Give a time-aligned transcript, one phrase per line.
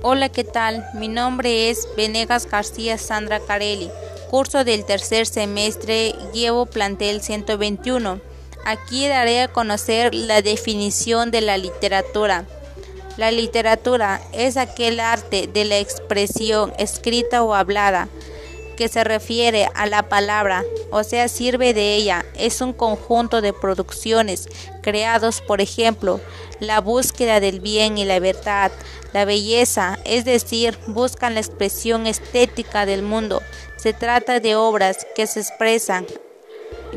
[0.00, 0.88] Hola, ¿qué tal?
[0.94, 3.90] Mi nombre es Venegas García Sandra Carelli,
[4.30, 8.20] curso del tercer semestre, llevo plantel 121.
[8.64, 12.44] Aquí daré a conocer la definición de la literatura.
[13.16, 18.08] La literatura es aquel arte de la expresión escrita o hablada
[18.78, 22.24] que se refiere a la palabra, o sea, sirve de ella.
[22.36, 24.46] Es un conjunto de producciones
[24.82, 26.20] creados, por ejemplo,
[26.60, 28.70] la búsqueda del bien y la verdad,
[29.12, 33.42] la belleza, es decir, buscan la expresión estética del mundo.
[33.78, 36.06] Se trata de obras que se expresan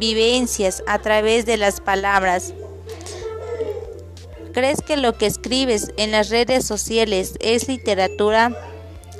[0.00, 2.54] vivencias a través de las palabras.
[4.54, 8.75] ¿Crees que lo que escribes en las redes sociales es literatura?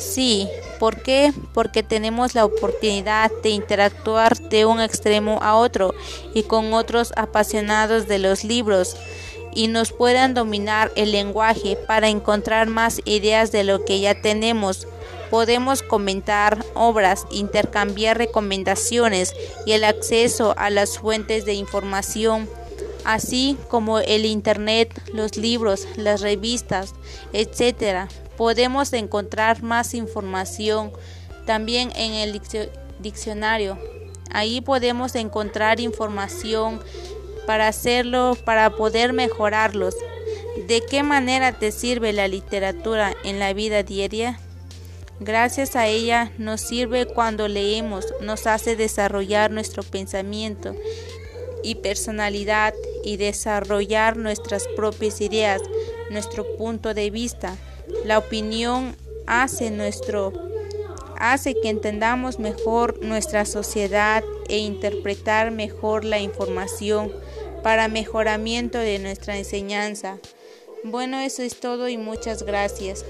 [0.00, 1.32] Sí, ¿por qué?
[1.52, 5.94] Porque tenemos la oportunidad de interactuar de un extremo a otro
[6.34, 8.96] y con otros apasionados de los libros
[9.54, 14.88] y nos puedan dominar el lenguaje para encontrar más ideas de lo que ya tenemos.
[15.28, 19.34] Podemos comentar obras, intercambiar recomendaciones
[19.66, 22.48] y el acceso a las fuentes de información,
[23.04, 26.94] así como el Internet, los libros, las revistas,
[27.32, 28.08] etc
[28.40, 30.92] podemos encontrar más información
[31.44, 32.40] también en el
[32.98, 33.78] diccionario.
[34.30, 36.80] Ahí podemos encontrar información
[37.46, 39.94] para hacerlo, para poder mejorarlos.
[40.66, 44.40] ¿De qué manera te sirve la literatura en la vida diaria?
[45.18, 50.74] Gracias a ella nos sirve cuando leemos, nos hace desarrollar nuestro pensamiento
[51.62, 52.72] y personalidad
[53.04, 55.62] y desarrollar nuestras propias ideas,
[56.10, 57.56] nuestro punto de vista.
[58.04, 60.32] La opinión hace nuestro
[61.20, 67.12] hace que entendamos mejor nuestra sociedad e interpretar mejor la información
[67.62, 70.18] para mejoramiento de nuestra enseñanza.
[70.82, 73.04] Bueno, eso es todo y muchas gracias.